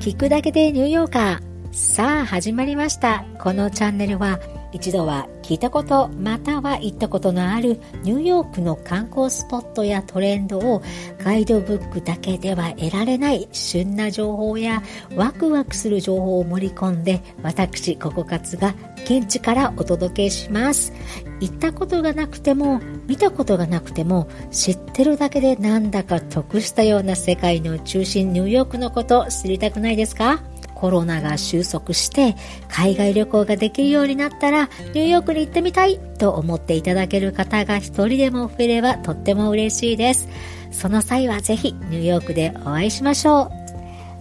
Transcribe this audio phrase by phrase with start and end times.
[0.00, 1.72] 聞くだけでニューヨーカー。
[1.72, 3.24] さあ、始まりました。
[3.40, 4.38] このチャンネルは、
[4.70, 10.82] 一度は聞いたこと、または行ったことのあるニューヨークの観光スポットやトレンドを
[11.18, 14.82] ガイドブックだけでは得られない旬な情報や
[15.16, 20.92] ワクワクする情報を盛り込んで、私、ココカツが現地からお届けします。
[21.40, 30.40] 行ったことがなくても、見たことがなくても、知ってるだけでなんだか得したような世界の中心ニューヨークのこと知りたくないですか？
[30.74, 32.36] コロナが収束して
[32.68, 40.28] 海外旅行ができるようになったらニューヨークに行ってみたいと思っていただける方が一人でも増えればとっても嬉しいです。
[40.70, 43.50] その際はぜひニューヨークでお会いしましょう。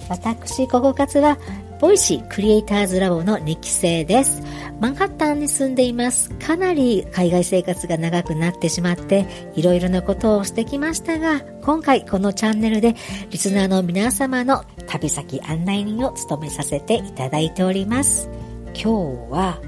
[0.10, 1.38] 私、ココカツは
[1.80, 4.42] ボイシークリエイターズラボの2期生です。
[4.80, 6.32] マンハッタンに住んでいます。
[6.32, 12.96] かなり海外生活が長くなってしまって、いろいろなことをしてきましたが、今回このチャンネルで
[13.30, 18.28] リスナーの皆様の旅先案内人を務めさせていただいております。
[18.74, 19.60] 今日は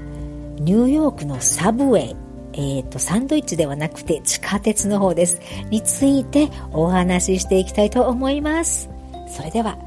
[0.58, 2.16] ニューヨークのサブウェイ、
[2.54, 5.40] えーと、サンドイッチではなくて地下鉄の方です。
[5.70, 8.90] についてお話ししていきたいと思います。
[9.28, 9.78] それでは、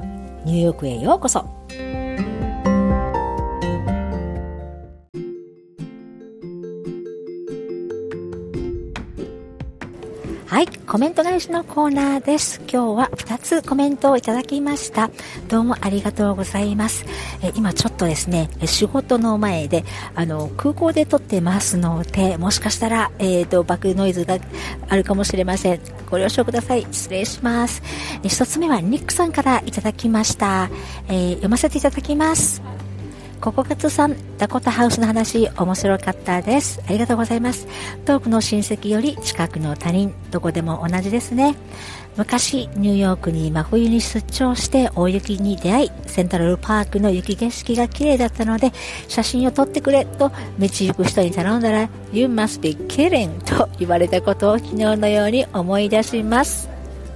[0.46, 1.62] ニューヨークへようこそ。
[10.94, 12.62] コメント返しのコーナーです。
[12.72, 15.10] 今日は2つコメントをいただきました。
[15.48, 17.04] どうもありがとうございます。
[17.42, 24.38] え今ちょっとですね、仕事の前で、あの、空港で撮ってますので、もしかしたら、えっ、ー、と、バックノイズが
[24.88, 25.80] あるかもしれません。
[26.12, 26.86] ご了承ください。
[26.92, 27.82] 失礼します。
[28.22, 30.70] 1つ目はニックさんからいただきました。
[31.08, 32.62] えー、読ませていただきます。
[33.44, 36.82] ココカツさん、ダコタハウスの話、面白かったです。
[36.88, 37.68] ありがとうございます。
[38.06, 41.58] 遠くの親戚より近くの他人、どこでも同じですね。
[42.16, 48.72] 昔、ニューヨークに真冬に出張して大雪に出会い、セントラルパークの雪景色が綺麗だったので、
[49.10, 56.70] 写真を撮ってくれと道行く人に頼んだら、You must be kidding と言われたことを昨日のように思い出します。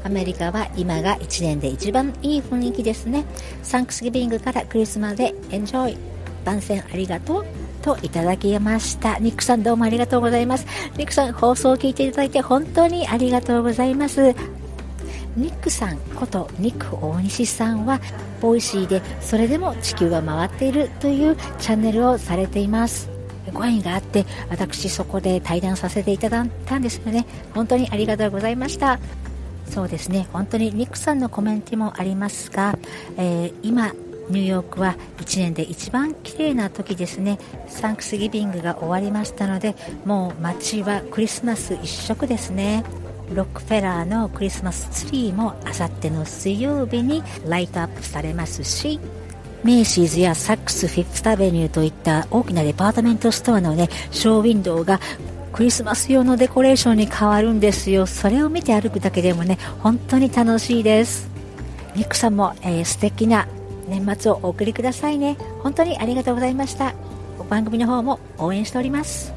[0.03, 3.23] アメリカは今が1年で一番いい雰囲気ですね。
[3.63, 6.16] サンクスギビングからクリスマスでエンジョイ。
[6.47, 7.45] 番宣ありがとう
[7.81, 9.19] といただきました。
[9.19, 10.65] ニックさんどうもありがとうございます。
[10.97, 14.33] ニックさん放送を聞いていただいて本当にありがとうございます。
[15.35, 17.99] ニックさんことニック大西さんは
[18.41, 23.09] ボイシーでそれでも地球は回っているというチャンネルをされています。
[23.53, 27.25] ご縁があって私そこで対談させていただいたんですよね。
[27.53, 28.99] 本当にありがとうございました。
[29.69, 32.79] そうですね本当にニックさんのコメントもありますが、
[33.17, 33.91] えー、今
[34.29, 37.39] ニューヨークは1年で一番綺麗な時ですね。
[37.67, 42.83] Thanksgiving が終わりましたのでもう街はクリスマス一色ですね。
[43.33, 49.01] ロックフェラーのクリスマスツリーもあさっての水曜日にライトアップされますし
[49.63, 54.99] メイシーズやサックスフィフスアベニューといった大きな department store のねショーウィンドウが
[55.51, 58.05] クリスマス用のデコレーションに変わるんですよ。
[58.05, 61.29] それを見て歩くだけでもね本当に楽しいです。
[61.95, 63.47] ニックさんも、えー、素敵な
[63.87, 65.37] 年末をお送りくださいね。
[65.63, 66.93] 本当にありがとうございました。
[67.49, 69.33] 番組の方も応援しております。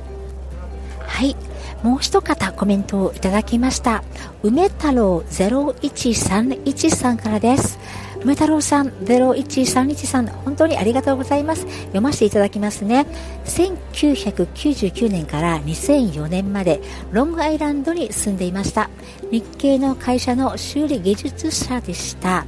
[1.00, 1.36] はい。
[1.82, 4.04] もう一方コメントをいただきました。
[4.42, 7.78] 梅太郎0131さんからです。
[8.22, 11.62] 梅太郎さん0131さん本当にありがとうございます。
[11.62, 13.06] 読ませていただきますね。
[13.46, 16.82] 1999年から2004年まで
[17.12, 18.90] ロングアイランドに住んでいました。
[19.30, 22.44] 日系の会社の修理技術者でした。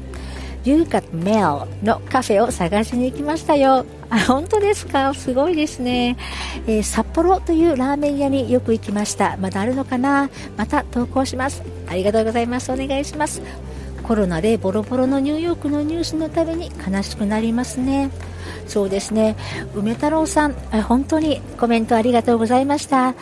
[0.64, 3.84] You Got Mail のカフェを探しに行きましたよ。
[4.10, 5.12] あ、本当ですか？
[5.14, 6.16] すごいですね、
[6.66, 9.36] えー、札幌というラーメン屋によく行きました。
[9.38, 10.30] まだあるのかな？
[10.56, 11.62] また投稿します。
[11.88, 12.70] ありがとうございます。
[12.70, 13.42] お願いします。
[14.02, 18.10] コロナでボロボロのニューヨークのニュースのために悲しくなりますね。
[18.66, 19.36] そうですね。
[19.74, 20.52] 梅太郎さん、
[20.82, 23.14] 本当にコメントありがとうございました。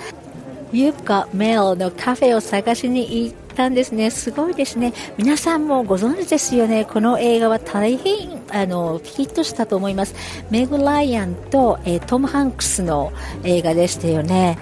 [0.72, 4.10] You've Got Mail のカフェを探しに行ったんですね。
[4.10, 4.92] すごいですね。
[5.16, 6.84] 皆さんもご存知ですよね。
[6.84, 10.14] この映画は大変あのヒットしたと思います。
[10.50, 13.12] メグ・ライアンと、え、トム・ハンクスの
[13.44, 14.58] 映画でしたよね。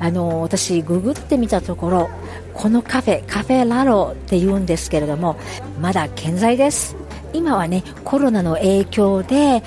[0.00, 2.10] あの私ググってみたところ
[2.54, 5.36] このカフェカフェラロって言うんですけれども
[5.80, 6.96] まだ健在です
[7.32, 9.62] 今はねコロナの影響で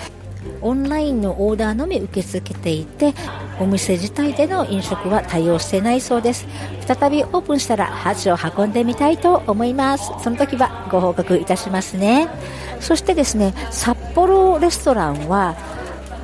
[0.61, 3.13] オンラインのオーダーのみ受け付けていて
[3.59, 6.47] お店自体での飲食は対応していないそうです。
[6.87, 10.11] 再びオープンしたら箸を運んでみたいと思います。
[10.23, 12.27] その時はご報告いたしますね。
[12.79, 15.55] そしてですね札幌レストランは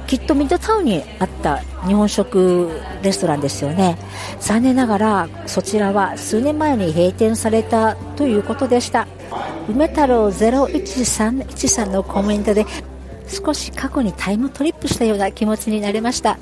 [0.07, 2.71] きっとミッドタウンにあった日本食
[3.03, 3.97] レストランですよね。
[4.39, 9.07] 残念ながらそちらは数年前に閉店されたということでした。
[9.69, 12.65] 梅太郎0131さんのコメントで
[13.27, 16.37] 少し過去にタイムトリップしたような気持ちになれました。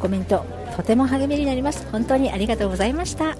[0.00, 0.44] コメント
[0.76, 1.86] とても励みになります。
[1.90, 3.36] 本当にありがとうございました。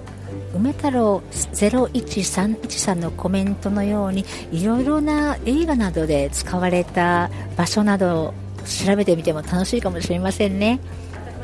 [0.53, 1.21] 梅太郎
[1.53, 8.33] 0131さんのコメントのようにいろいろな映画などで使われた場所などを
[8.65, 10.79] 調べてみても楽しいかもしれませんね。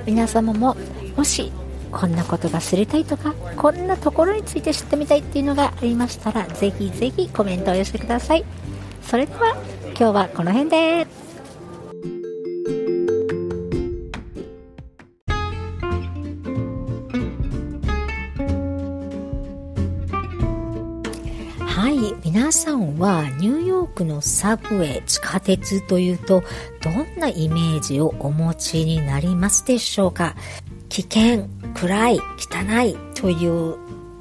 [0.06, 0.75] 皆様も
[1.16, 1.52] もし
[1.92, 8.44] こんなことが知りたいとかこんなところについて知ってみたいっていうのがありましたらぜひぜひコメントを寄せてください。
[9.02, 9.56] それでは
[9.98, 11.25] 今日はこの辺で。
[22.36, 26.44] 皆さんはニューヨークのサブウェイ地下鉄というと
[26.84, 30.36] どんなイメージをお持ちになりますでしょうか？
[30.90, 33.78] 危険暗い、汚いという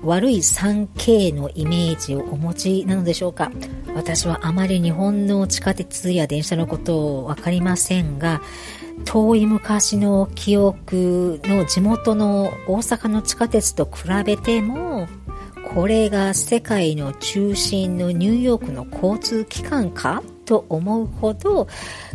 [0.07, 3.51] 悪い 3K のイメージをお持ちなのでしょうか？
[3.97, 8.41] 私はあまり日本の地下鉄や電車のことをわかりませんが
[9.05, 14.94] 遠い昔の記憶の地元の大阪の地下鉄と比べても
[15.75, 20.23] これが世界の中心のニューヨークの交通機関か？
[20.45, 21.67] と思うほど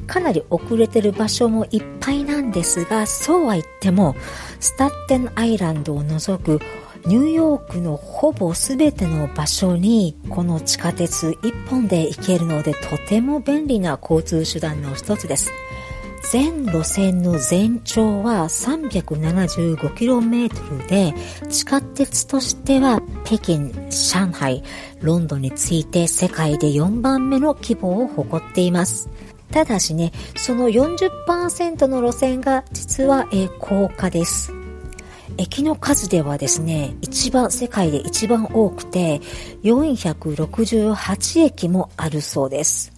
[0.07, 4.15] かなり遅れてる場所もいっぱいなんですがそうは言っても
[4.59, 6.61] スタッテンアイランドを除く
[7.05, 15.51] ニューヨークのほぼ全ての場所にこの地下鉄1本で行けるのでとても便利な交通手段の一つです。
[16.31, 21.15] 全路線の全長は 375km で
[21.49, 24.63] 地下鉄としては北京、上海、
[25.01, 29.09] ロンドンに次いて世界で4番目の規模を誇っています
[29.51, 33.27] ただしね、その40%の路線が実は、
[33.57, 34.53] 高架です。
[35.37, 39.21] 駅の数ではですね、一番、世界で一番多くて、
[39.63, 42.91] 468駅もあるそうです。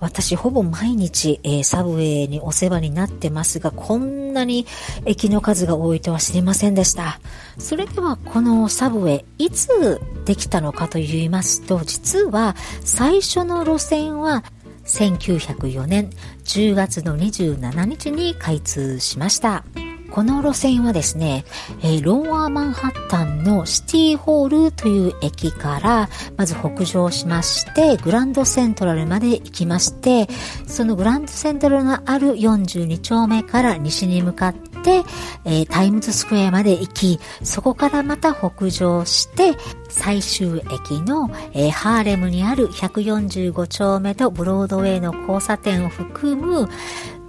[0.00, 4.66] 私ほぼ毎日、えー、サブウェイにお世話になってますが、こんなに
[5.04, 7.20] 駅の数が多いとは知りませんでした。
[7.58, 14.44] それではこのサブウェイ、いつできたのかと言いますと、実は最初の路線は
[14.84, 16.10] 1904年
[16.44, 19.64] 10月の27日に開通しました。
[20.10, 21.44] この路線はですね、
[21.82, 30.28] えー、ローアーマンハッタンのシティホールという駅から、まず北上しまして、グランドセントラルまで行きまして、
[30.66, 35.02] そのグランドセントラルがある42丁目から西に向かって、
[35.44, 39.54] えー、タイムズスクエアまで行き、そこからまた北上して、
[39.88, 46.68] 最終駅の、えー、ハーレムにある145丁目とブロードウェイの交差点を含む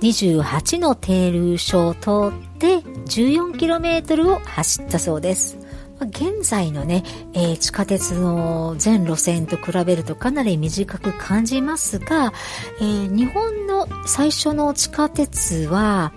[0.01, 5.57] 28の停留所を通って 14km を走ったそうです。
[5.99, 7.03] 現在のね、
[7.33, 12.33] えー、地下鉄の全路線と比べるとかなり短く感じますが、
[12.79, 16.13] えー、日本の最初の地下鉄は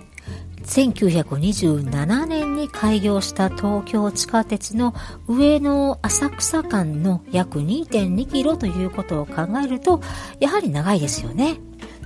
[0.65, 4.93] 1927年に開業した東京地下鉄の
[5.27, 10.01] 上野浅草間の約2.2キロということを考えると、
[10.39, 11.55] やはり長いですよね。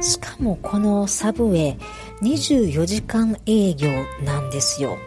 [0.02, 1.78] しかもこのサブウェイ
[2.22, 3.90] 24時間営業
[4.24, 4.98] なんですよ。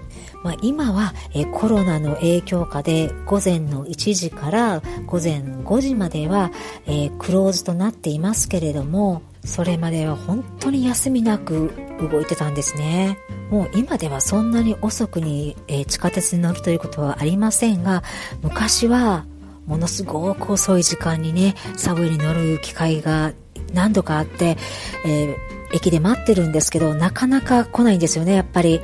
[0.43, 6.53] まあ、今はえコロナの影響下で午前の1時から午前5時までは、
[6.87, 11.73] えー、クローズとなっていますけれどもそれまでは本当に休みなく
[12.11, 13.19] 動いてたんですね
[13.51, 18.03] もう今ではそんなに遅くに、えー、地下鉄に乗るということはありませんが
[18.43, 19.27] 昔は
[19.67, 23.33] ものすごく遅い時間にねサブウェイに乗る機会が
[23.73, 24.57] 何度かあって、
[25.05, 25.37] えー、
[25.73, 28.81] 駅で待ってるんですけど、なかなか来ないんですよね、やっぱり。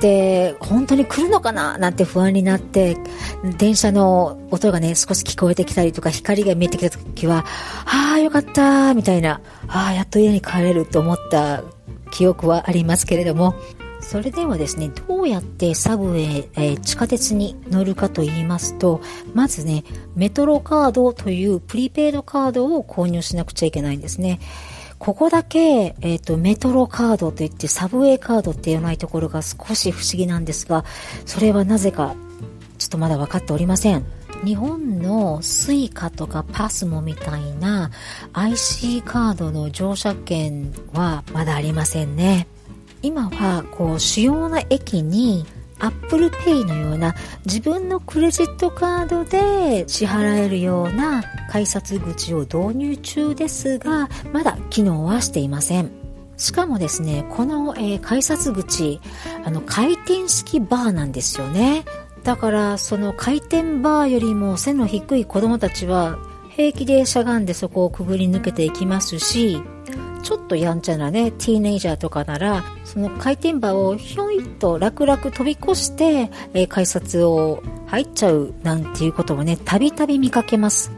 [0.00, 2.96] で、本当に来るのかななんて不安になって、
[3.56, 7.44] 電車の音がね、少し聞こえてきたりとか、光が見えてきた時は、
[7.86, 11.62] ああ、よかったみたいな、ああ、やっと家に帰れると思った
[12.10, 13.54] 記憶はありますけれども、
[14.04, 19.00] それではですね、どうやってサブウェイ、えー、地下鉄に乗るかと言いますと、
[19.32, 19.84] まずね、
[20.14, 24.40] メトロカードというプリペイドカードを購入しなくちゃいけないんですね。
[24.98, 30.84] ここだけ、えっ、ー、と、メトロカードといってサブウェイカードって言わないところが少し不思議なんですが、
[31.26, 32.14] それはなぜか、
[32.78, 34.04] ちょっとまだ分かっておりません。
[34.44, 37.90] 日本の suica とか PASMO みたいな
[38.34, 42.46] IC カードの乗車券はまだありませんね。
[43.04, 45.44] 今はこう主要な駅に
[45.78, 55.90] Apple Pay のような自分のクレジットカードで支払えるような改札口を導入中ですがまだ機能はしていません。
[56.38, 59.00] しかもですねこの、えー、改札口
[59.44, 61.84] あの回転式バーなんですよね。
[62.22, 66.18] だからその回転バーよりも背の低い子供たちは
[66.48, 69.60] 平気でしゃがんでそこをくぐり抜けていきますし
[70.24, 80.90] ちょっとやんちゃなねティーネイジャーとかならその回転場をひょいと楽々飛び越して、えー、改札を入っちゃうなんていうことをねたびたび見かけます。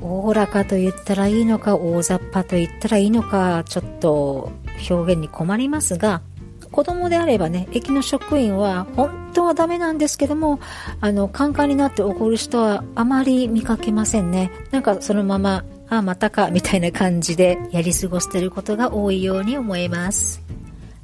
[0.00, 4.52] おおらかと言ったらいいのか大雑把と言ったらいいのかちょっと
[4.88, 6.22] 表現に困りますが
[6.70, 10.60] 子供であればね駅の職員は本当はダメなんですけども
[11.00, 14.52] あのカンカンになって怒る人はあまり見かけませんね。
[14.70, 20.40] なんかそのままあまたかみたいな感じでやり過ごしてることが多いように思えます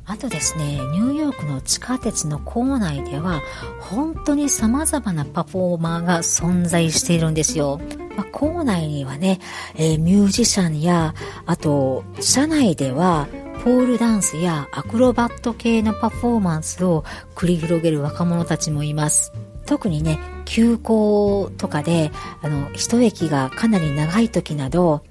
[0.09, 3.43] あとですね、ニューヨークの地下鉄の構内では、
[3.81, 7.81] 本当に様々なパフォーマーが存在しているんですよ。
[8.17, 9.41] まあ、構内にはね、
[9.75, 11.13] えー、ミュージシャンや、
[11.45, 13.27] あと、車内では、
[13.65, 19.33] ポールダンスやアクロバット系のパフォーマンスを繰り広げる若者たちもいます。
[19.67, 22.11] 特にね、急行とかで、
[22.41, 25.03] あの、一駅がかなり長い時など、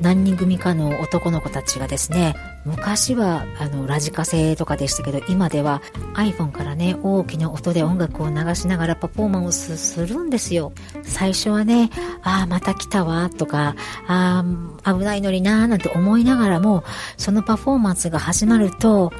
[0.00, 5.82] 何人組かの男の子たちがですね、昔はあのラジカセとかでしたけど、今では
[6.14, 10.72] iPhone からね、大きな音で音楽を流しながらパフォーマンスするんですよ。
[11.02, 11.90] 最初はね、
[12.22, 13.74] ああ、また来たわ、とか、
[14.06, 14.44] あ
[14.84, 16.84] あ、危ないのになーなんて思いながらも、
[17.16, 19.12] そのパフォーマンスが始まると、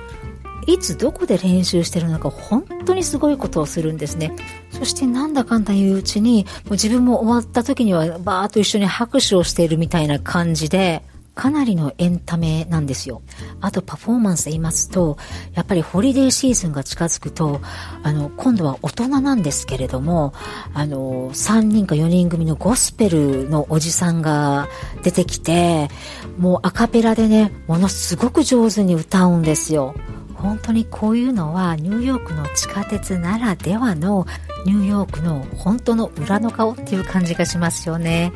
[0.68, 4.36] いつどこで練習してるのか本当にすごいことをするんですね。
[4.70, 11.02] そしてなんだかんだ言ううちに、もう自分も終わった時にはバーっと一緒に拍手をしているみたいな感じで、
[11.34, 13.22] かなりのエンタメなんですよ。
[13.60, 15.16] あとパフォーマンスで言いますと、
[15.54, 17.60] やっぱりホリデーシーズンが近づくと、
[18.02, 20.34] あの、今度は大人なんですけれども、
[20.74, 24.68] あの、3人か4人組のゴスペルのおじさんが
[25.02, 25.88] 出てきて、
[26.38, 29.94] もうアカペラでね、ものすごく上手に歌うんですよ。
[30.38, 34.26] 本当にこういうのはニューヨークの地下鉄ならではの
[34.64, 38.32] ニューヨークの本当の裏の顔っていう感じがしますよね。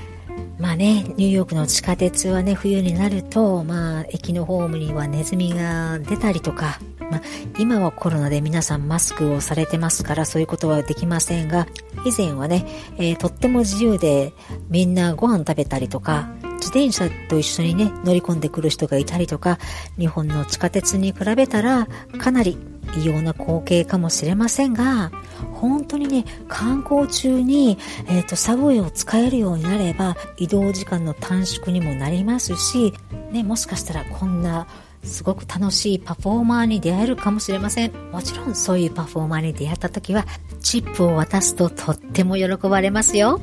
[0.59, 6.79] まあね、ニューヨークの地下鉄はね、冬になると、まあ、駅のホームにはネズミが出たりとか、
[7.11, 7.23] まあ、
[7.59, 11.67] 今はコロナで皆さんマスクをされてますから、そういうことはできませんが、
[12.07, 12.65] 以前はね、
[12.97, 14.33] えー、とっても自由で、
[14.69, 16.29] みんなご飯食べたりとか、
[16.63, 19.59] 自転車と一緒にね、乗り込んでくる人がいたりとか、
[19.99, 21.89] 日本の地下鉄に比べたら、
[22.19, 22.57] かなり
[22.97, 25.11] 異様な光景かもしれませんが、
[25.55, 32.95] 本当にね、観光中に、えっ、ー、と、サブウェイを使えるようになれば、移動時間の短縮にもなりますし、
[33.33, 34.69] ね、もしかしたらこんな、
[35.03, 37.93] すごく楽しいパフォーマーに出会えるかもしれません。
[38.13, 40.27] もちろんそういうパフォーマーに出会った時は、
[40.61, 43.41] チップを渡すととっても喜ばれますよ。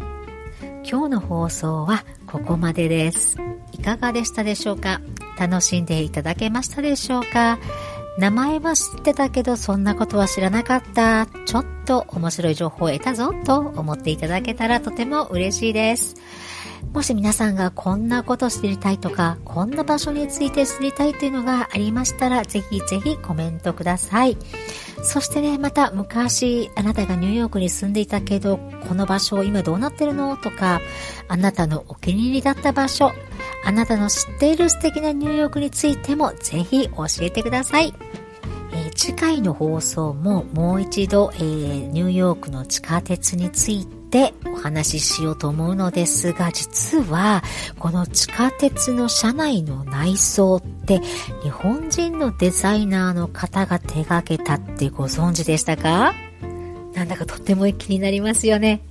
[0.90, 3.38] 今日の放送はここまでです。
[3.72, 5.02] いかがでしたでしょうか？
[5.40, 7.58] 楽しんでいただけましたでしょうか？
[8.20, 11.26] 名前は知ってたけどそんなことは知らなかった。
[11.46, 16.16] ちょっと面白い情報を得たぞと思っていただけたらとても嬉しいです。
[16.94, 24.38] もし皆さんがこんなこと知りたいとか、こんな場所について知りたいというのがありましたら、ぜひぜひコメントください。
[25.04, 28.58] そしてね、また昔あなたがニューヨークに住んでいたけど、
[28.88, 30.82] この場所今どうなってるのとか、
[31.28, 33.12] あなたのお気に入りだった場所、
[33.64, 37.94] あなたの知っている素敵なニューヨークについてもぜひ教えてください。
[38.72, 47.44] えー、次回の放送ももう一度、えー、ニューヨークの地下鉄についててお話ししようと思うのですが、実は
[47.78, 51.00] この地下鉄の車内の内装って
[51.44, 56.14] 日本人のデザイナーの方が手掛けたってご存知でしたか？
[56.94, 58.82] なんだかとっても気になりますよね。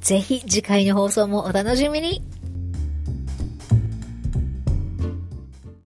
[0.00, 2.22] ぜひ次回の放送もお楽しみに